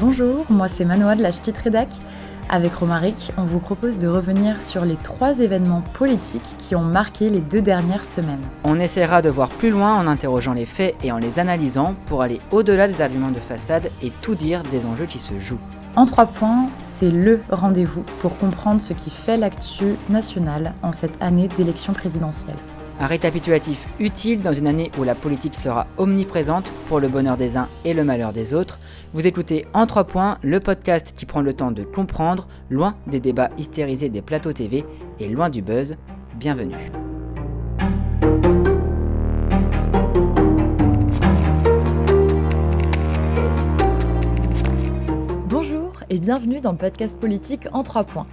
[0.00, 1.30] Bonjour, moi c'est Manoa de la
[1.62, 1.88] Rédac.
[2.50, 7.28] Avec Romaric, on vous propose de revenir sur les trois événements politiques qui ont marqué
[7.28, 8.40] les deux dernières semaines.
[8.64, 12.22] On essaiera de voir plus loin en interrogeant les faits et en les analysant pour
[12.22, 15.60] aller au-delà des arguments de façade et tout dire des enjeux qui se jouent.
[15.94, 21.20] En trois points, c'est LE rendez-vous pour comprendre ce qui fait l'actu nationale en cette
[21.20, 22.56] année d'élection présidentielle.
[23.00, 27.56] Un récapitulatif utile dans une année où la politique sera omniprésente pour le bonheur des
[27.56, 28.80] uns et le malheur des autres.
[29.12, 33.20] Vous écoutez En 3 points, le podcast qui prend le temps de comprendre, loin des
[33.20, 34.84] débats hystérisés des plateaux TV
[35.20, 35.94] et loin du buzz.
[36.34, 36.74] Bienvenue.
[45.46, 48.26] Bonjour et bienvenue dans le podcast politique En 3 points.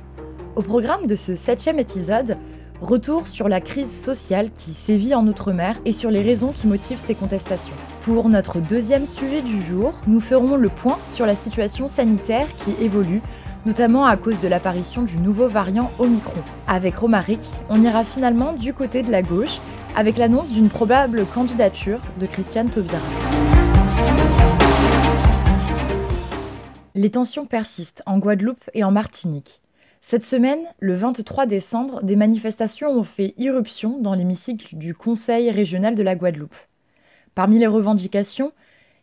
[0.55, 2.37] Au programme de ce septième épisode,
[2.85, 7.01] Retour sur la crise sociale qui sévit en Outre-mer et sur les raisons qui motivent
[7.03, 7.73] ces contestations.
[8.03, 12.75] Pour notre deuxième sujet du jour, nous ferons le point sur la situation sanitaire qui
[12.83, 13.23] évolue,
[13.65, 16.39] notamment à cause de l'apparition du nouveau variant Omicron.
[16.67, 19.57] Avec Romaric, on ira finalement du côté de la gauche
[19.95, 22.99] avec l'annonce d'une probable candidature de Christiane Taubira.
[26.93, 29.64] Les tensions persistent en Guadeloupe et en Martinique.
[30.07, 35.95] Cette semaine, le 23 décembre, des manifestations ont fait irruption dans l'hémicycle du Conseil régional
[35.95, 36.53] de la Guadeloupe.
[37.33, 38.51] Parmi les revendications,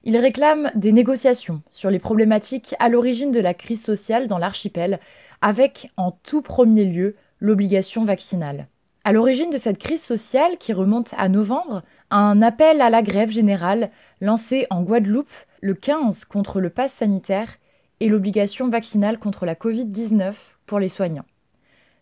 [0.04, 5.00] ils réclament des négociations sur les problématiques à l'origine de la crise sociale dans l'archipel,
[5.40, 8.68] avec en tout premier lieu l'obligation vaccinale.
[9.02, 13.32] À l'origine de cette crise sociale qui remonte à novembre, un appel à la grève
[13.32, 17.56] générale lancé en Guadeloupe le 15 contre le pass sanitaire
[17.98, 20.34] et l'obligation vaccinale contre la Covid-19
[20.66, 21.24] pour les soignants.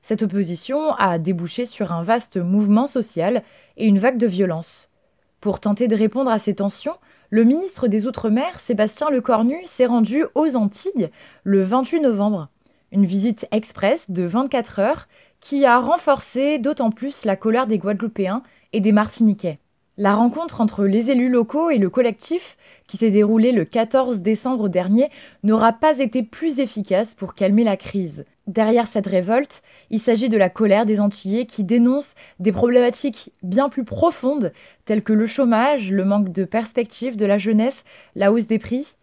[0.03, 3.42] Cette opposition a débouché sur un vaste mouvement social
[3.77, 4.89] et une vague de violence.
[5.41, 6.97] Pour tenter de répondre à ces tensions,
[7.30, 11.11] le ministre des Outre-mer, Sébastien Lecornu, s'est rendu aux Antilles
[11.44, 12.48] le 28 novembre.
[12.92, 15.08] Une visite express de 24 heures
[15.40, 18.42] qui a renforcé d'autant plus la colère des Guadeloupéens
[18.73, 19.61] et des Martiniquais.
[20.00, 22.56] La rencontre entre les élus locaux et le collectif,
[22.88, 25.11] qui s'est déroulée le 14 décembre dernier,
[25.42, 28.24] n'aura pas été plus efficace pour calmer la crise.
[28.46, 33.68] Derrière cette révolte, il s'agit de la colère des Antillais qui dénoncent des problématiques bien
[33.68, 34.55] plus profondes
[34.86, 37.84] telles que le chômage, le manque de perspective de la jeunesse,
[38.14, 38.96] la hausse des prix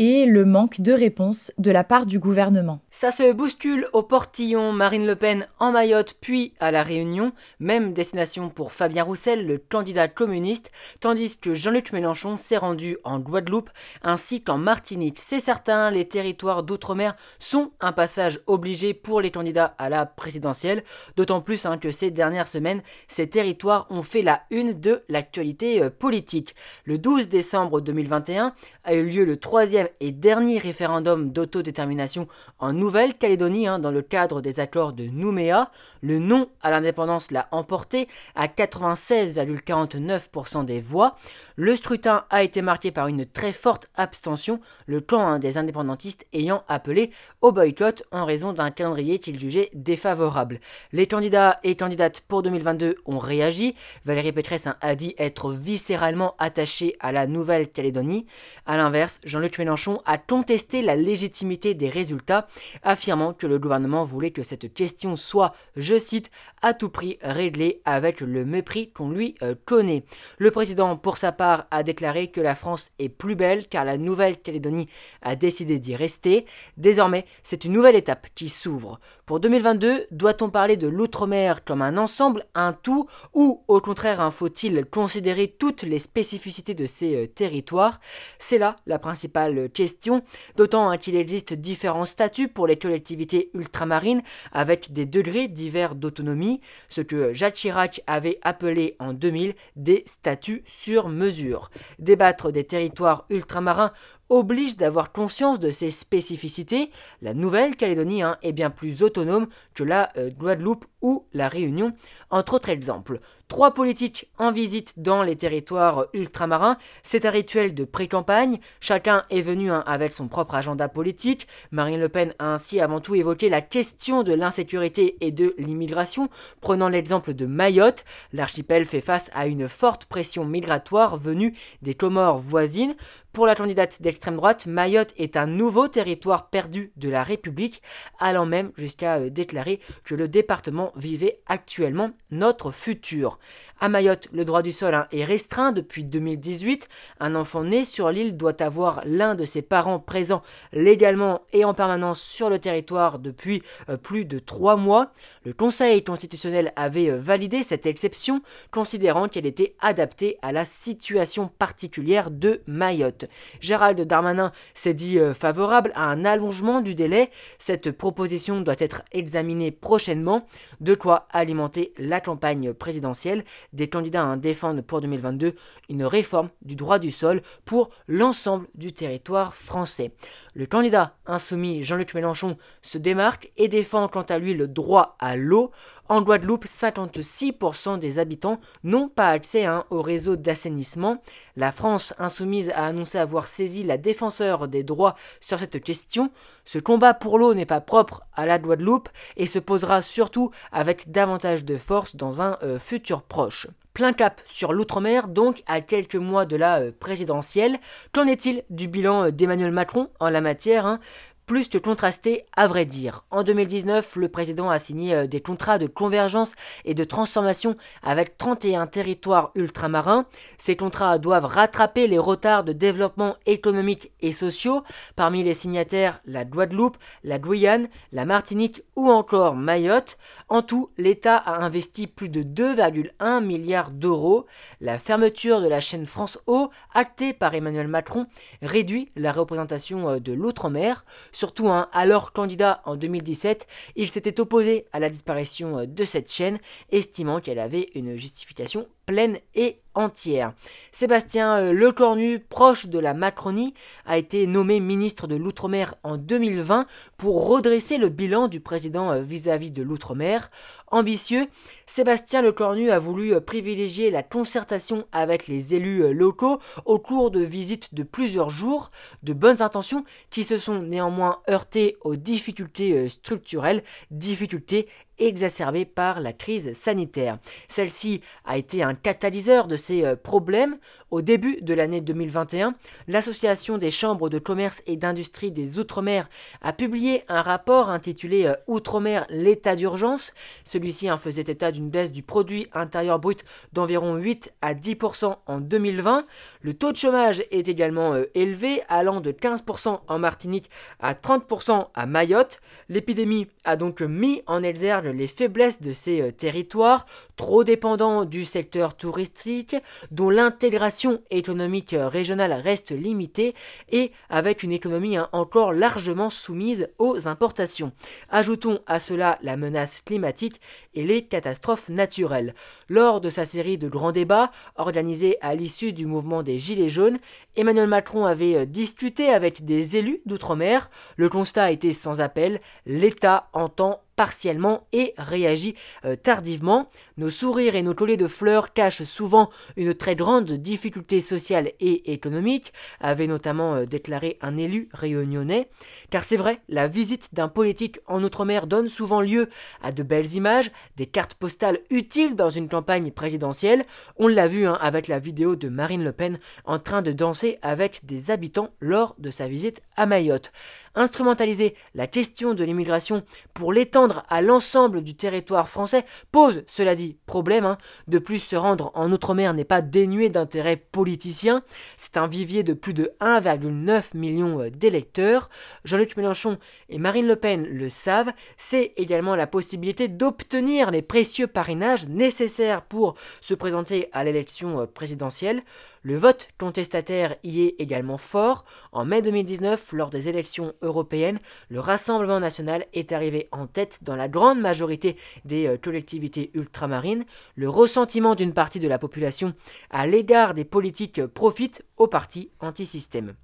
[0.00, 2.78] et le manque de réponse de la part du gouvernement.
[2.88, 7.92] Ça se bouscule au portillon, Marine Le Pen en Mayotte puis à La Réunion, même
[7.94, 10.70] destination pour Fabien Roussel, le candidat communiste,
[11.00, 13.70] tandis que Jean-Luc Mélenchon s'est rendu en Guadeloupe
[14.04, 15.18] ainsi qu'en Martinique.
[15.18, 20.84] C'est certain, les territoires d'outre-mer sont un passage obligé pour les candidats à la présidentielle,
[21.16, 25.82] d'autant plus hein, que ces dernières semaines, ces territoires ont fait la une de l'actualité
[25.82, 26.54] euh, politique.
[26.84, 28.54] Le 12 décembre 2021
[28.84, 32.28] a eu lieu le troisième et dernier référendum d'autodétermination
[32.58, 35.70] en Nouvelle-Calédonie hein, dans le cadre des accords de Nouméa.
[36.02, 41.16] Le non à l'indépendance l'a emporté à 96,49% des voix.
[41.56, 46.26] Le scrutin a été marqué par une très forte abstention, le camp hein, des indépendantistes
[46.32, 47.10] ayant appelé
[47.40, 50.60] au boycott en raison d'un calendrier qu'il jugeait défavorable.
[50.92, 53.74] Les candidats et candidates pour 2022 ont réagi.
[54.04, 58.26] Valérie Pécresse hein, a dit être viscéralement attachée à la Nouvelle-Calédonie.
[58.66, 62.46] A l'inverse, Jean-Luc Mélenchon a contesté la légitimité des résultats,
[62.82, 66.30] affirmant que le gouvernement voulait que cette question soit, je cite,
[66.62, 70.04] à tout prix réglée avec le mépris qu'on lui euh, connaît.
[70.38, 73.98] Le président, pour sa part, a déclaré que la France est plus belle car la
[73.98, 74.88] Nouvelle-Calédonie
[75.22, 76.46] a décidé d'y rester.
[76.76, 78.98] Désormais, c'est une nouvelle étape qui s'ouvre.
[79.26, 84.84] Pour 2022, doit-on parler de l'outre-mer comme un ensemble, un tout, ou au contraire, faut-il
[84.84, 88.00] considérer toutes les spécificités de ces euh, territoires?
[88.38, 90.22] C'est là la principale question,
[90.56, 96.60] d'autant hein, qu'il existe différents statuts pour les collectivités ultramarines avec des degrés divers d'autonomie,
[96.88, 101.70] ce que Jacques Chirac avait appelé en 2000 des statuts sur mesure.
[101.98, 103.92] Débattre des territoires ultramarins
[104.28, 106.90] oblige d'avoir conscience de ses spécificités.
[107.22, 111.92] La Nouvelle-Calédonie hein, est bien plus autonome que la euh, Guadeloupe ou la Réunion,
[112.30, 113.20] entre autres exemples.
[113.46, 119.40] Trois politiques en visite dans les territoires ultramarins, c'est un rituel de pré-campagne, chacun est
[119.40, 123.48] venu hein, avec son propre agenda politique, Marine Le Pen a ainsi avant tout évoqué
[123.48, 126.28] la question de l'insécurité et de l'immigration,
[126.60, 132.38] prenant l'exemple de Mayotte, l'archipel fait face à une forte pression migratoire venue des Comores
[132.38, 132.96] voisines,
[133.38, 137.82] Pour la candidate d'extrême droite, Mayotte est un nouveau territoire perdu de la République,
[138.18, 143.38] allant même jusqu'à euh, déclarer que le département vivait actuellement notre futur.
[143.78, 146.88] À Mayotte, le droit du sol hein, est restreint depuis 2018.
[147.20, 150.42] Un enfant né sur l'île doit avoir l'un de ses parents présents
[150.72, 155.12] légalement et en permanence sur le territoire depuis euh, plus de trois mois.
[155.44, 158.42] Le Conseil constitutionnel avait euh, validé cette exception,
[158.72, 163.27] considérant qu'elle était adaptée à la situation particulière de Mayotte.
[163.60, 167.30] Gérald Darmanin s'est dit euh, favorable à un allongement du délai.
[167.58, 170.46] Cette proposition doit être examinée prochainement,
[170.80, 173.44] de quoi alimenter la campagne présidentielle.
[173.72, 175.54] Des candidats défendent pour 2022
[175.88, 180.12] une réforme du droit du sol pour l'ensemble du territoire français.
[180.54, 185.36] Le candidat insoumis Jean-Luc Mélenchon se démarque et défend quant à lui le droit à
[185.36, 185.70] l'eau.
[186.08, 191.22] En Guadeloupe, 56% des habitants n'ont pas accès hein, au réseau d'assainissement.
[191.56, 196.30] La France insoumise a annoncé avoir saisi la défenseur des droits sur cette question.
[196.64, 201.10] Ce combat pour l'eau n'est pas propre à la Guadeloupe et se posera surtout avec
[201.10, 203.68] davantage de force dans un euh, futur proche.
[203.94, 207.78] Plein cap sur l'outre-mer, donc à quelques mois de la euh, présidentielle.
[208.12, 211.00] Qu'en est-il du bilan euh, d'Emmanuel Macron en la matière hein?
[211.48, 213.24] Plus que contrasté à vrai dire.
[213.30, 216.52] En 2019, le président a signé euh, des contrats de convergence
[216.84, 220.26] et de transformation avec 31 territoires ultramarins.
[220.58, 224.82] Ces contrats doivent rattraper les retards de développement économique et sociaux.
[225.16, 230.18] Parmi les signataires, la Guadeloupe, la Guyane, la Martinique ou encore Mayotte.
[230.50, 234.44] En tout, l'État a investi plus de 2,1 milliards d'euros.
[234.82, 238.26] La fermeture de la chaîne France Eau, actée par Emmanuel Macron,
[238.60, 241.06] réduit la représentation euh, de l'outre-mer.
[241.38, 246.32] Surtout, hein, alors candidat en 2017, il s'était opposé à la disparition euh, de cette
[246.32, 246.58] chaîne,
[246.90, 250.52] estimant qu'elle avait une justification pleine et entière.
[250.92, 253.72] Sébastien euh, Lecornu, proche de la Macronie,
[254.04, 256.84] a été nommé ministre de l'Outre-mer en 2020
[257.16, 260.50] pour redresser le bilan du président euh, vis-à-vis de l'Outre-mer.
[260.88, 261.46] Ambitieux,
[261.86, 267.40] Sébastien Lecornu a voulu euh, privilégier la concertation avec les élus locaux au cours de
[267.40, 268.90] visites de plusieurs jours,
[269.22, 274.86] de bonnes intentions qui se sont néanmoins heurtées aux difficultés structurelles, difficultés
[275.18, 277.38] exacerbée par la crise sanitaire.
[277.68, 280.78] Celle-ci a été un catalyseur de ces euh, problèmes.
[281.10, 282.74] Au début de l'année 2021,
[283.06, 286.28] l'Association des chambres de commerce et d'industrie des Outre-mer
[286.62, 290.34] a publié un rapport intitulé euh, Outre-mer, l'état d'urgence.
[290.64, 296.26] Celui-ci faisait état d'une baisse du produit intérieur brut d'environ 8 à 10% en 2020.
[296.62, 300.70] Le taux de chômage est également euh, élevé, allant de 15% en Martinique
[301.00, 302.60] à 30% à Mayotte.
[302.88, 307.04] L'épidémie a donc mis en exergue les faiblesses de ces euh, territoires,
[307.36, 309.76] trop dépendants du secteur touristique,
[310.10, 313.54] dont l'intégration économique euh, régionale reste limitée
[313.90, 317.92] et avec une économie hein, encore largement soumise aux importations.
[318.30, 320.60] Ajoutons à cela la menace climatique
[320.94, 322.54] et les catastrophes naturelles.
[322.88, 327.18] Lors de sa série de grands débats organisés à l'issue du mouvement des Gilets jaunes,
[327.56, 330.90] Emmanuel Macron avait euh, discuté avec des élus d'outre-mer.
[331.16, 336.88] Le constat était sans appel, l'État entend partiellement et réagit euh, tardivement.
[337.18, 342.12] Nos sourires et nos collets de fleurs cachent souvent une très grande difficulté sociale et
[342.12, 345.68] économique, avait notamment euh, déclaré un élu réunionnais.
[346.10, 349.48] Car c'est vrai, la visite d'un politique en Outre-mer donne souvent lieu
[349.84, 353.84] à de belles images, des cartes postales utiles dans une campagne présidentielle.
[354.16, 357.60] On l'a vu hein, avec la vidéo de Marine Le Pen en train de danser
[357.62, 360.50] avec des habitants lors de sa visite à Mayotte.
[360.94, 363.22] Instrumentaliser la question de l'immigration
[363.54, 367.64] pour l'étendre à l'ensemble du territoire français pose, cela dit, problème.
[367.64, 367.78] Hein.
[368.06, 371.62] De plus, se rendre en Outre-mer n'est pas dénué d'intérêt politicien.
[371.96, 375.50] C'est un vivier de plus de 1,9 million euh, d'électeurs.
[375.84, 378.32] Jean-Luc Mélenchon et Marine Le Pen le savent.
[378.56, 384.86] C'est également la possibilité d'obtenir les précieux parrainages nécessaires pour se présenter à l'élection euh,
[384.86, 385.62] présidentielle.
[386.02, 388.64] Le vote contestataire y est également fort.
[388.92, 394.16] En mai 2019, lors des élections européenne, le Rassemblement national est arrivé en tête dans
[394.16, 397.24] la grande majorité des euh, collectivités ultramarines.
[397.56, 399.54] Le ressentiment d'une partie de la population
[399.90, 403.34] à l'égard des politiques profite au parti anti-système.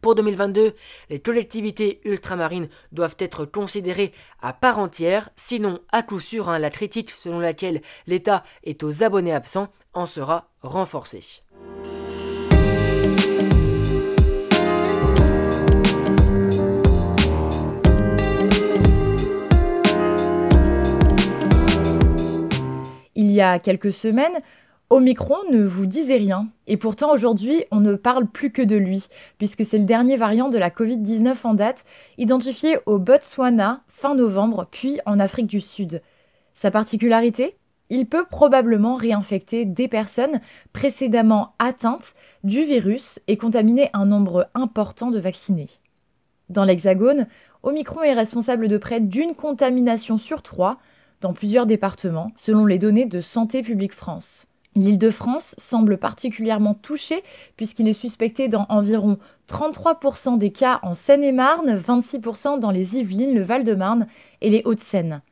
[0.00, 0.74] Pour 2022,
[1.08, 6.70] les collectivités ultramarines doivent être considérées à part entière, sinon à coup sûr hein, la
[6.70, 11.42] critique selon laquelle l'État est aux abonnés absents en sera renforcée.
[23.34, 24.40] Y a quelques semaines,
[24.90, 29.08] Omicron ne vous disait rien, et pourtant aujourd'hui on ne parle plus que de lui,
[29.38, 31.84] puisque c'est le dernier variant de la Covid-19 en date,
[32.18, 36.02] identifié au Botswana fin novembre, puis en Afrique du Sud.
[36.54, 37.56] Sa particularité?
[37.90, 40.40] Il peut probablement réinfecter des personnes
[40.72, 45.68] précédemment atteintes du virus et contaminer un nombre important de vaccinés.
[46.48, 47.26] Dans l'Hexagone,
[47.62, 50.78] Omicron est responsable de près d'une contamination sur trois
[51.24, 54.44] dans plusieurs départements, selon les données de Santé publique France.
[54.74, 57.24] L'Île-de-France semble particulièrement touchée
[57.56, 59.16] puisqu'il est suspecté dans environ
[59.48, 64.06] 33% des cas en Seine-et-Marne, 26% dans les Yvelines, le Val-de-Marne
[64.42, 65.22] et les Hauts-de-Seine.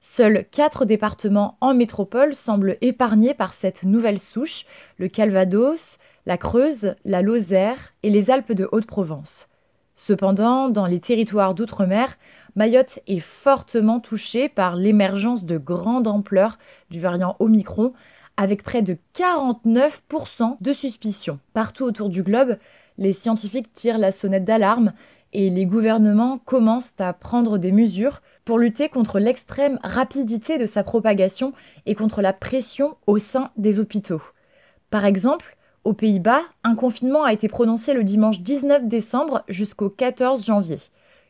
[0.00, 4.64] Seuls quatre départements en métropole semblent épargnés par cette nouvelle souche,
[4.96, 9.48] le Calvados, la Creuse, la Lozère et les Alpes de Haute-Provence.
[10.04, 12.16] Cependant, dans les territoires d'outre-mer,
[12.54, 16.58] Mayotte est fortement touchée par l'émergence de grande ampleur
[16.90, 17.94] du variant Omicron,
[18.36, 21.38] avec près de 49% de suspicion.
[21.54, 22.58] Partout autour du globe,
[22.98, 24.92] les scientifiques tirent la sonnette d'alarme
[25.32, 30.82] et les gouvernements commencent à prendre des mesures pour lutter contre l'extrême rapidité de sa
[30.82, 31.54] propagation
[31.86, 34.22] et contre la pression au sein des hôpitaux.
[34.90, 40.44] Par exemple, aux Pays-Bas, un confinement a été prononcé le dimanche 19 décembre jusqu'au 14
[40.44, 40.78] janvier.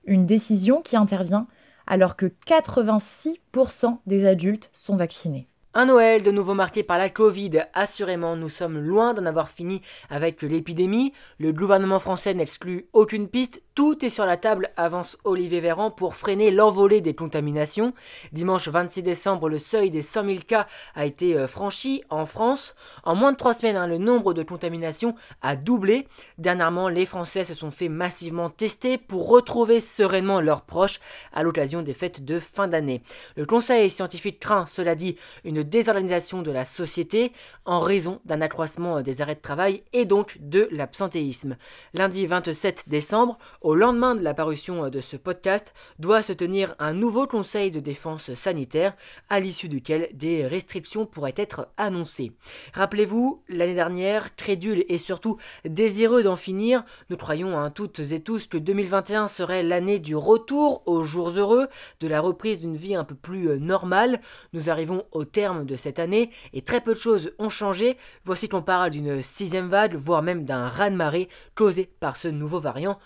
[0.04, 1.46] Une décision qui intervient
[1.86, 5.48] alors que 86% des adultes sont vaccinés.
[5.74, 7.62] Un Noël de nouveau marqué par la Covid.
[7.72, 9.80] Assurément, nous sommes loin d'en avoir fini
[10.10, 11.14] avec l'épidémie.
[11.38, 13.62] Le gouvernement français n'exclut aucune piste.
[13.74, 17.94] Tout est sur la table, avance Olivier Véran, pour freiner l'envolée des contaminations.
[18.30, 22.74] Dimanche 26 décembre, le seuil des 100 000 cas a été euh, franchi en France.
[23.02, 26.06] En moins de trois semaines, hein, le nombre de contaminations a doublé.
[26.36, 31.00] Dernièrement, les Français se sont fait massivement tester pour retrouver sereinement leurs proches
[31.32, 33.02] à l'occasion des fêtes de fin d'année.
[33.36, 37.32] Le Conseil scientifique craint, cela dit, une désorganisation de la société
[37.64, 41.56] en raison d'un accroissement des arrêts de travail et donc de l'absentéisme.
[41.94, 46.92] Lundi 27 décembre, au lendemain de la parution de ce podcast, doit se tenir un
[46.92, 48.94] nouveau conseil de défense sanitaire
[49.28, 52.32] à l'issue duquel des restrictions pourraient être annoncées.
[52.74, 58.46] Rappelez-vous, l'année dernière, crédule et surtout désireux d'en finir, nous croyons hein, toutes et tous
[58.46, 61.68] que 2021 serait l'année du retour aux jours heureux,
[62.00, 64.20] de la reprise d'une vie un peu plus euh, normale.
[64.52, 67.96] Nous arrivons au terme de cette année et très peu de choses ont changé.
[68.24, 72.98] Voici qu'on parle d'une sixième vague, voire même d'un raz-de-marée causé par ce nouveau variant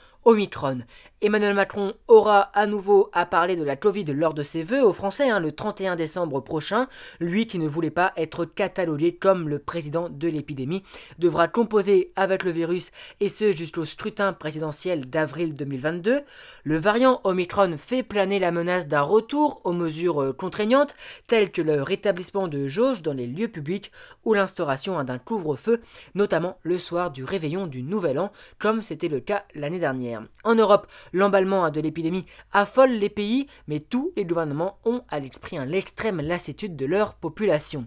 [0.46, 0.84] Omicron.
[1.22, 4.92] Emmanuel Macron aura à nouveau à parler de la Covid lors de ses vœux aux
[4.92, 6.88] Français hein, le 31 décembre prochain.
[7.20, 10.82] Lui qui ne voulait pas être catalogué comme le président de l'épidémie
[11.18, 16.20] devra composer avec le virus et ce jusqu'au scrutin présidentiel d'avril 2022.
[16.64, 20.94] Le variant Omicron fait planer la menace d'un retour aux mesures contraignantes
[21.26, 23.90] telles que le rétablissement de jauges dans les lieux publics
[24.26, 25.80] ou l'instauration hein, d'un couvre-feu,
[26.14, 30.22] notamment le soir du réveillon du Nouvel An, comme c'était le cas l'année dernière.
[30.44, 35.56] En Europe, l'emballement de l'épidémie affole les pays, mais tous les gouvernements ont à l'esprit
[35.66, 37.84] l'extrême lassitude de leur population.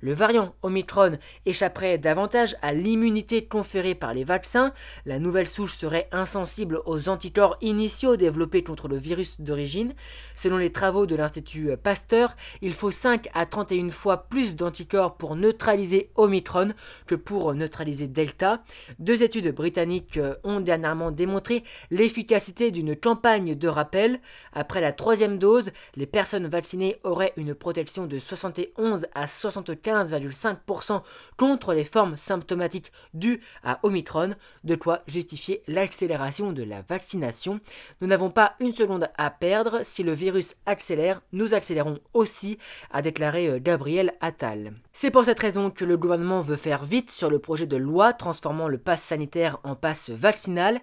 [0.00, 1.12] Le variant Omicron
[1.46, 4.72] échapperait davantage à l'immunité conférée par les vaccins,
[5.06, 9.94] la nouvelle souche serait insensible aux anticorps initiaux développés contre le virus d'origine.
[10.34, 15.36] Selon les travaux de l'Institut Pasteur, il faut 5 à 31 fois plus d'anticorps pour
[15.36, 16.68] neutraliser Omicron
[17.06, 18.62] que pour neutraliser Delta.
[18.98, 24.20] Deux études britanniques ont dernièrement démontré l'efficacité d'une campagne de rappel.
[24.52, 31.02] Après la troisième dose, les personnes vaccinées auraient une protection de 71 à 75,5%
[31.36, 34.30] contre les formes symptomatiques dues à Omicron,
[34.64, 37.56] de quoi justifier l'accélération de la vaccination.
[38.00, 42.58] Nous n'avons pas une seconde à perdre, si le virus accélère, nous accélérons aussi,
[42.90, 44.72] a déclaré euh, Gabriel Attal.
[44.94, 48.12] C'est pour cette raison que le gouvernement veut faire vite sur le projet de loi
[48.12, 50.80] transformant le pass sanitaire en passe vaccinal.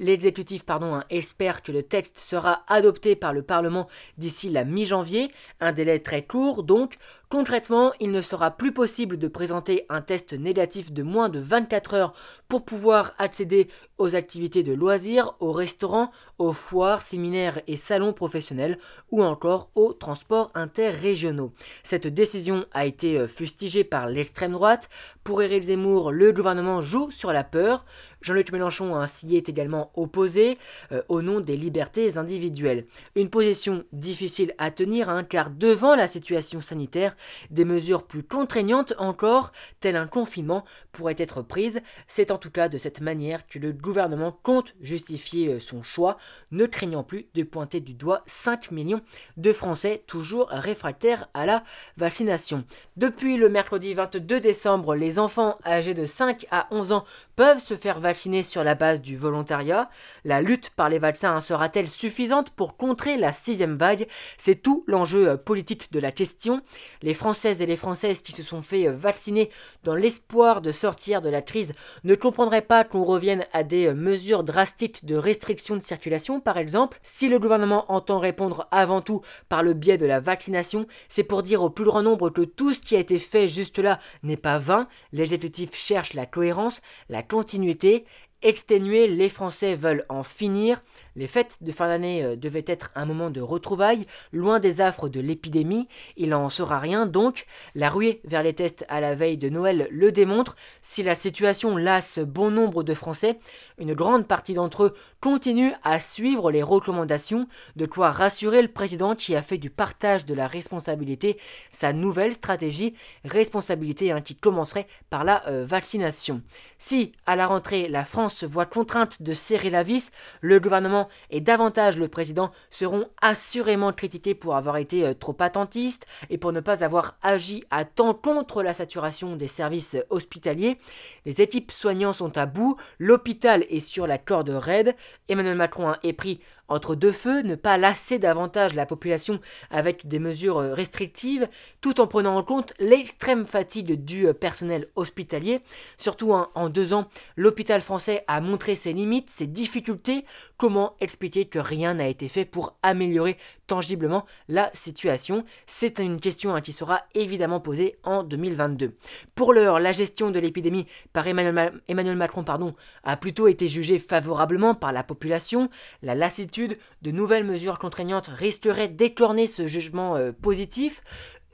[0.00, 3.86] L'exécutif pardon, hein, espère que le texte sera adopté par le Parlement
[4.18, 6.96] d'ici la mi-janvier, un délai très court donc.
[7.28, 11.94] Concrètement, il ne sera plus possible de présenter un test négatif de moins de 24
[11.94, 12.12] heures
[12.48, 13.66] pour pouvoir accéder
[13.98, 18.78] aux activités de loisirs, aux restaurants, aux foires, séminaires et salons professionnels
[19.10, 21.52] ou encore aux transports interrégionaux.
[21.82, 24.88] Cette décision a été euh, fustigée par l'extrême droite.
[25.22, 27.84] Pour Éric Zemmour, le gouvernement joue sur la peur.
[28.22, 30.56] Jean-Luc Mélenchon s'y est également opposé
[30.92, 32.86] euh, au nom des libertés individuelles.
[33.14, 37.14] Une position difficile à tenir hein, car devant la situation sanitaire,
[37.50, 41.80] des mesures plus contraignantes encore, tel un confinement, pourraient être prises.
[42.06, 46.16] C'est en tout cas de cette manière que le gouvernement compte justifier euh, son choix,
[46.50, 49.02] ne craignant plus de pointer du doigt 5 millions
[49.36, 51.62] de Français toujours réfractaires à la
[51.96, 52.64] vaccination.
[52.96, 57.02] Depuis Le mercredi 22 décembre, les enfants âgés de 5 à 11 ans
[57.34, 59.90] peuvent se faire vacciner sur la base du volontariat.
[60.24, 64.06] La lutte par les vaccins sera-t-elle suffisante pour contrer la sixième vague?
[64.38, 66.60] C'est tout l'enjeu euh, politique de la question.
[67.02, 69.50] Les Françaises et les Françaises qui se sont fait euh, vacciner
[69.82, 73.94] dans l'espoir de sortir de la crise ne comprendraient pas qu'on revienne à des euh,
[73.94, 77.00] mesures drastiques de restriction de circulation, par exemple.
[77.02, 81.42] Si le gouvernement entend répondre avant tout par le biais de la vaccination, c'est pour
[81.42, 84.36] dire au plus grand nombre que tout ce qui a été fait juste là n'est
[84.36, 84.88] pas vain.
[85.12, 88.04] L'exécutif cherche la cohérence, la continuité
[88.42, 90.82] exténuer, les Français veulent en finir.
[91.16, 95.08] Les fêtes de fin d'année euh, devaient être un moment de retrouvailles, loin des affres
[95.08, 95.88] de l'épidémie.
[96.16, 97.46] Il n'en sera rien donc.
[97.74, 100.56] La ruée vers les tests à la veille de Noël le démontre.
[100.82, 103.38] Si la situation lasse bon nombre de Français,
[103.78, 109.14] une grande partie d'entre eux continuent à suivre les recommandations, de quoi rassurer le président
[109.14, 111.38] qui a fait du partage de la responsabilité
[111.72, 112.94] sa nouvelle stratégie,
[113.24, 116.42] responsabilité hein, qui commencerait par la euh, vaccination.
[116.78, 121.05] Si, à la rentrée, la France se voit contrainte de serrer la vis, le gouvernement
[121.30, 126.52] et davantage le président seront assurément critiqués pour avoir été euh, trop attentistes et pour
[126.52, 130.78] ne pas avoir agi à temps contre la saturation des services hospitaliers.
[131.24, 134.94] Les équipes soignantes sont à bout, l'hôpital est sur la corde raide,
[135.28, 140.18] Emmanuel Macron est pris entre deux feux, ne pas lasser davantage la population avec des
[140.18, 141.48] mesures euh, restrictives,
[141.80, 145.60] tout en prenant en compte l'extrême fatigue du euh, personnel hospitalier.
[145.96, 150.24] Surtout en deux ans, l'hôpital français a montré ses limites, ses difficultés.
[150.56, 156.54] Comment expliquer que rien n'a été fait pour améliorer tangiblement la situation C'est une question
[156.54, 158.96] hein, qui sera évidemment posée en 2022.
[159.34, 164.74] Pour l'heure, la gestion de l'épidémie par Emmanuel, Macron pardon, a plutôt été jugée favorablement
[164.74, 165.68] par la population.
[166.02, 171.02] La lassitude de nouvelles mesures contraignantes risqueraient d'écorner ce jugement euh, positif.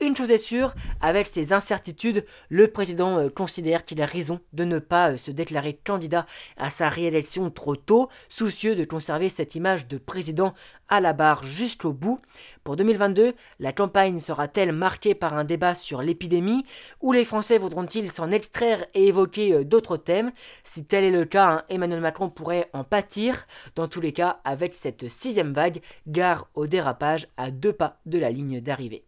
[0.01, 4.65] Une chose est sûre, avec ces incertitudes, le président euh, considère qu'il a raison de
[4.65, 6.25] ne pas euh, se déclarer candidat
[6.57, 10.53] à sa réélection trop tôt, soucieux de conserver cette image de président
[10.89, 12.19] à la barre jusqu'au bout.
[12.63, 16.65] Pour 2022, la campagne sera-t-elle marquée par un débat sur l'épidémie
[16.99, 20.31] ou les Français voudront-ils s'en extraire et évoquer euh, d'autres thèmes?
[20.63, 23.45] Si tel est le cas, hein, Emmanuel Macron pourrait en pâtir.
[23.75, 28.19] Dans tous les cas, avec cette sixième vague, gare au dérapage à deux pas de
[28.19, 29.05] la ligne d'arrivée.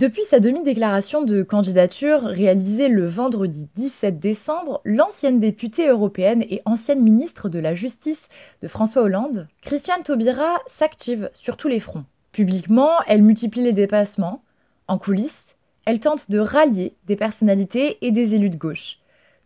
[0.00, 7.02] Depuis sa demi-déclaration de candidature réalisée le vendredi 17 décembre, l'ancienne députée européenne et ancienne
[7.02, 8.26] ministre de la Justice
[8.62, 12.06] de François Hollande, Christiane Taubira, s'active sur tous les fronts.
[12.32, 14.42] Publiquement, elle multiplie les dépassements.
[14.88, 19.00] En coulisses, elle tente de rallier des personnalités et des élus de gauche.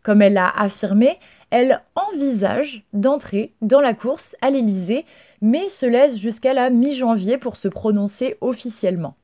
[0.04, 1.18] Comme elle l'a affirmé,
[1.50, 5.04] elle envisage d'entrer dans la course à l'Élysée,
[5.40, 9.16] mais se laisse jusqu'à la mi-janvier pour se prononcer officiellement.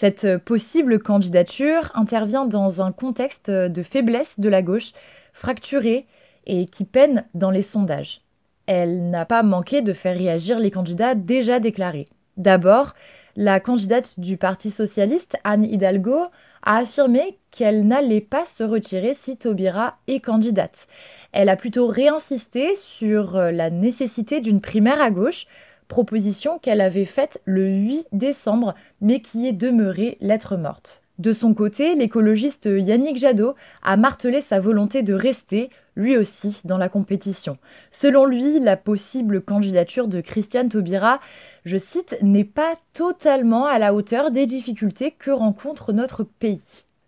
[0.00, 4.92] Cette possible candidature intervient dans un contexte de faiblesse de la gauche,
[5.34, 6.06] fracturée
[6.46, 8.22] et qui peine dans les sondages.
[8.64, 12.08] Elle n'a pas manqué de faire réagir les candidats déjà déclarés.
[12.38, 12.94] D'abord,
[13.36, 16.28] la candidate du Parti socialiste, Anne Hidalgo,
[16.62, 20.86] a affirmé qu'elle n'allait pas se retirer si Taubira est candidate.
[21.32, 25.44] Elle a plutôt réinsisté sur la nécessité d'une primaire à gauche
[25.90, 31.02] proposition qu'elle avait faite le 8 décembre, mais qui est demeurée lettre morte.
[31.18, 36.78] De son côté, l'écologiste Yannick Jadot a martelé sa volonté de rester, lui aussi, dans
[36.78, 37.58] la compétition.
[37.90, 41.20] Selon lui, la possible candidature de Christiane Taubira,
[41.66, 46.62] je cite, n'est pas totalement à la hauteur des difficultés que rencontre notre pays.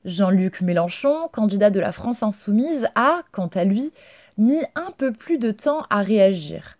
[0.04, 3.92] Jean-Luc Mélenchon, candidat de la France insoumise, a, quant à lui,
[4.36, 6.76] mis un peu plus de temps à réagir.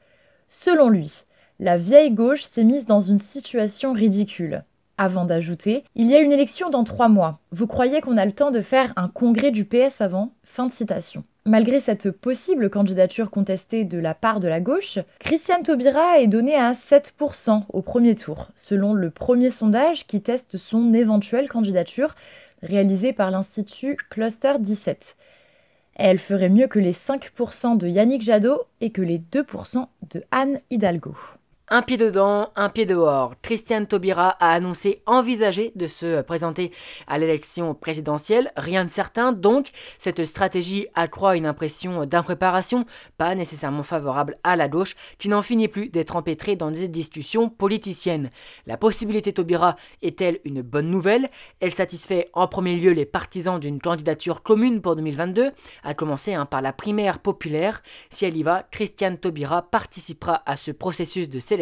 [0.48, 1.24] Selon lui,
[1.62, 4.64] la vieille gauche s'est mise dans une situation ridicule.
[4.98, 7.38] Avant d'ajouter, il y a une élection dans trois mois.
[7.53, 10.33] Vous croyez qu'on a le temps de faire un congrès du PS avant?
[10.42, 11.22] Fin citation.
[11.44, 16.57] Malgré cette possible candidature contestée de la part de la gauche, Christiane Taubira est donnée
[16.57, 22.16] à 7% au premier tour, selon le premier sondage qui teste son éventuelle candidature,
[22.64, 25.14] réalisé par l'Institut Cluster 17.
[25.94, 30.59] Elle ferait mieux que les 5% de Yannick Jadot et que les 2% de Anne
[30.70, 31.14] Hidalgo.
[31.74, 33.32] Un pied dedans, un pied dehors.
[33.40, 36.70] Christiane Taubira a annoncé envisager de se présenter
[37.06, 38.52] à l'élection présidentielle.
[38.58, 42.85] Rien de certain, donc cette stratégie accroît une impression d'impréparation,
[43.16, 47.48] pas nécessairement favorable à la gauche, qui n'en finit plus d'être empêtrée dans des discussions
[47.48, 48.28] politiciennes.
[48.66, 51.30] La possibilité Taubira est-elle une bonne nouvelle?
[51.61, 55.52] Elle satisfait en premier lieu les partisans d'une candidature commune pour 2022,
[55.85, 57.82] à commencer hein, par la primaire populaire.
[58.11, 61.62] Si elle y va, Christiane Taubira participera à ce processus de sélection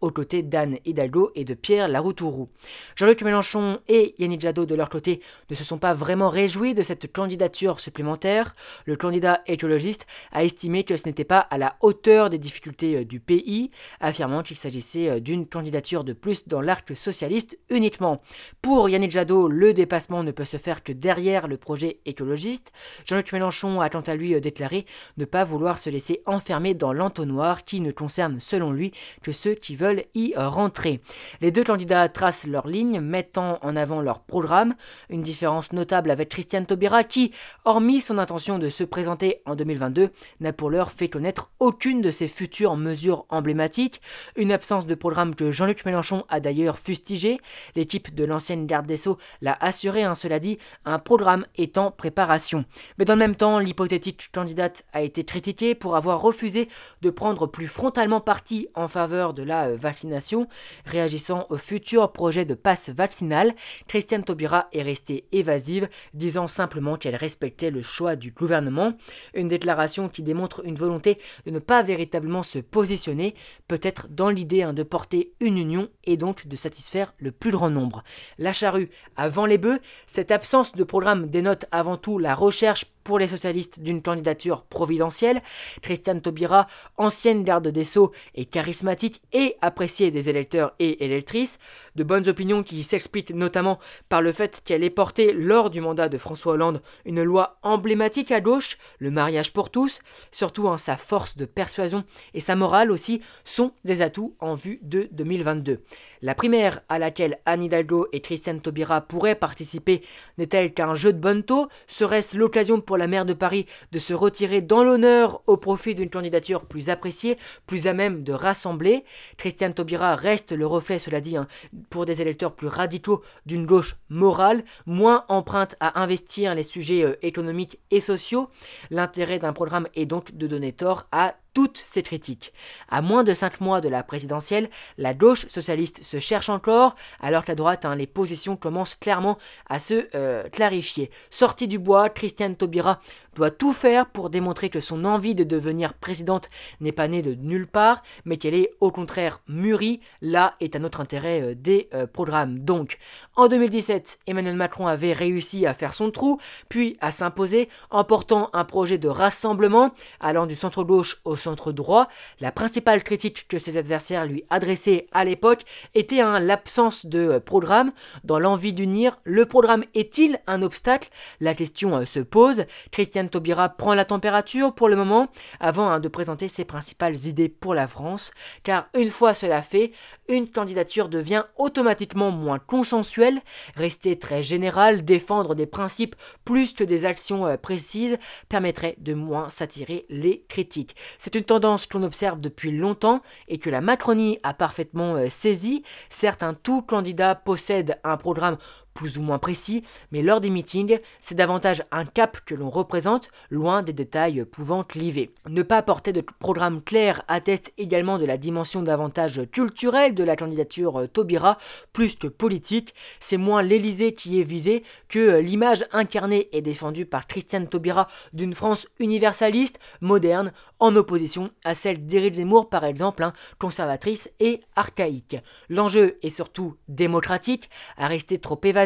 [0.00, 2.48] aux côtés d'Anne Hidalgo et de Pierre Laroutourou.
[2.96, 5.20] Jean-Luc Mélenchon et Yannick Jadot de leur côté
[5.50, 8.54] ne se sont pas vraiment réjouis de cette candidature supplémentaire.
[8.86, 13.04] Le candidat écologiste a estimé que ce n'était pas à la hauteur des difficultés euh,
[13.04, 13.70] du pays,
[14.00, 18.18] affirmant qu'il s'agissait euh, d'une candidature de plus dans l'arc socialiste uniquement.
[18.62, 22.72] Pour Yannick Jadot, le dépassement ne peut se faire que derrière le projet écologiste.
[23.06, 26.92] Jean-Luc Mélenchon a quant à lui euh, déclaré ne pas vouloir se laisser enfermer dans
[26.92, 28.92] l'entonnoir qui ne concerne selon lui
[29.24, 31.00] que ceux qui veulent y rentrer.
[31.40, 34.74] Les deux candidats tracent leur ligne, mettant en avant leur programme,
[35.08, 37.32] une différence notable avec Christiane Taubira qui,
[37.64, 40.10] hormis son intention de se présenter en 2022,
[40.40, 44.02] n'a pour l'heure fait connaître aucune de ses futures mesures emblématiques,
[44.36, 47.38] une absence de programme que Jean-Luc Mélenchon a d'ailleurs fustigé,
[47.74, 51.90] l'équipe de l'ancienne garde des Sceaux l'a assuré, hein, cela dit, un programme est en
[51.90, 52.64] préparation.
[52.98, 56.68] Mais dans le même temps, l'hypothétique candidate a été critiquée pour avoir refusé
[57.00, 60.48] de prendre plus frontalement parti en faveur de la euh, vaccination.
[60.86, 63.54] Réagissant au futur projet de passe vaccinal,
[63.86, 68.94] Christiane Taubira est restée évasive, disant simplement qu'elle respectait le choix du gouvernement.
[69.34, 73.34] Une déclaration qui démontre une volonté de ne pas véritablement se positionner,
[73.68, 77.70] peut-être dans l'idée hein, de porter une union et donc de satisfaire le plus grand
[77.70, 78.02] nombre.
[78.38, 83.18] La charrue avant les bœufs, cette absence de programme dénote avant tout la recherche pour
[83.18, 85.42] les socialistes d'une candidature providentielle.
[85.82, 91.58] Christiane Taubira, ancienne garde des Sceaux et charismatique et appréciée des électeurs et électrices,
[91.94, 96.08] de bonnes opinions qui s'expliquent notamment par le fait qu'elle ait porté lors du mandat
[96.08, 100.00] de François Hollande une loi emblématique à gauche, le mariage pour tous,
[100.32, 105.08] surtout sa force de persuasion et sa morale aussi sont des atouts en vue de
[105.12, 105.82] 2022.
[106.22, 110.02] La primaire à laquelle Anne Hidalgo et Christiane Taubira pourraient participer
[110.38, 114.14] n'est-elle qu'un jeu de bonne taux Serait-ce l'occasion pour la maire de Paris de se
[114.14, 119.04] retirer dans l'honneur au profit d'une candidature plus appréciée, plus à même de rassembler.
[119.36, 121.46] Christiane Taubira reste le reflet, cela dit, hein,
[121.90, 127.16] pour des électeurs plus radicaux d'une gauche morale, moins empreinte à investir les sujets euh,
[127.22, 128.48] économiques et sociaux.
[128.90, 132.52] L'intérêt d'un programme est donc de donner tort à toutes ces critiques.
[132.90, 137.44] À moins de 5 mois de la présidentielle, la gauche socialiste se cherche encore, alors
[137.44, 139.38] qu'à droite, hein, les positions commencent clairement
[139.68, 141.10] à se euh, clarifier.
[141.30, 143.00] Sortie du bois, Christiane Taubira
[143.34, 146.48] doit tout faire pour démontrer que son envie de devenir présidente
[146.80, 150.00] n'est pas née de nulle part, mais qu'elle est au contraire mûrie.
[150.20, 152.58] Là est à notre intérêt euh, des euh, programmes.
[152.58, 152.98] Donc,
[153.36, 156.38] en 2017, Emmanuel Macron avait réussi à faire son trou,
[156.68, 162.08] puis à s'imposer en portant un projet de rassemblement allant du centre-gauche au centre droit,
[162.40, 165.62] la principale critique que ses adversaires lui adressaient à l'époque
[165.94, 167.92] était l'absence de euh, programme.
[168.24, 171.10] Dans l'envie d'unir, le programme est-il un obstacle?
[171.40, 172.64] La question euh, se pose.
[172.90, 175.28] Christiane Taubira prend la température pour le moment
[175.60, 179.92] avant hein, de présenter ses principales idées pour la France, car une fois cela fait,
[180.28, 183.40] une candidature devient automatiquement moins consensuelle,
[183.76, 189.50] rester très général, défendre des principes plus que des actions euh, précises permettrait de moins
[189.50, 190.96] s'attirer les critiques.
[191.18, 195.82] C'est une tendance qu'on observe depuis longtemps et que la Macronie a parfaitement euh, saisi.
[196.10, 198.56] Certes, un tout candidat possède un programme
[198.94, 203.28] plus ou moins précis, mais lors des meetings, c'est davantage un cap que l'on représente,
[203.50, 205.34] loin des détails pouvant cliver.
[205.48, 210.36] Ne pas porter de programme clair atteste également de la dimension davantage culturelle de la
[210.36, 211.58] candidature Taubira,
[211.92, 212.94] plus que politique.
[213.18, 218.54] C'est moins l'Elysée qui est visé que l'image incarnée et défendue par Christiane Taubira d'une
[218.54, 225.36] France universaliste, moderne, en opposition à celle d'Éric Zemmour par exemple, hein, conservatrice et archaïque.
[225.68, 228.83] L'enjeu est surtout démocratique, à rester trop évasif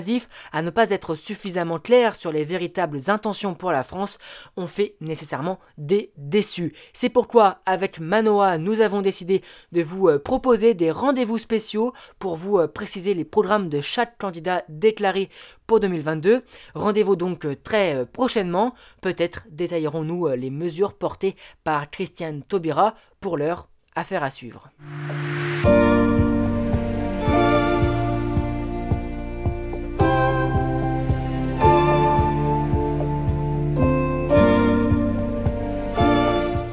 [0.53, 4.19] à ne pas être suffisamment clair sur les véritables intentions pour la France,
[4.57, 6.75] on fait nécessairement des déçus.
[6.93, 12.37] C'est pourquoi, avec Manoa, nous avons décidé de vous euh, proposer des rendez-vous spéciaux pour
[12.37, 15.29] vous euh, préciser les programmes de chaque candidat déclaré
[15.67, 16.43] pour 2022.
[16.75, 18.75] Rendez-vous donc euh, très prochainement.
[19.01, 22.95] Peut-être détaillerons-nous les mesures portées par Christiane Taubira.
[23.21, 24.71] Pour l'heure, affaire à suivre.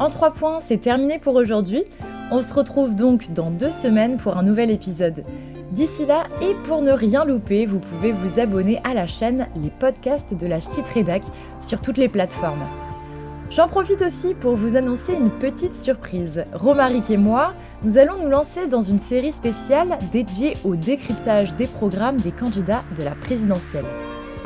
[0.06, 1.84] En trois points, c'est terminé pour aujourd'hui.
[2.30, 5.24] On se retrouve donc dans deux semaines pour un nouvel épisode.
[5.72, 9.72] D'ici là, et pour ne rien louper, vous pouvez vous abonner à la chaîne Les
[9.72, 11.24] podcasts de la Ch'tite Rédac
[11.60, 12.68] sur toutes les plateformes.
[13.50, 16.44] J'en profite aussi pour vous annoncer une petite surprise.
[16.54, 21.66] Romaric et moi, nous allons nous lancer dans une série spéciale dédiée au décryptage des
[21.66, 23.86] programmes des candidats de la présidentielle.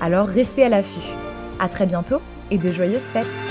[0.02, 1.12] Alors restez à l'affût.
[1.60, 3.49] À très bientôt et de joyeuses fêtes